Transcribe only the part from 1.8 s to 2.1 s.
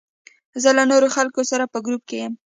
ګروپ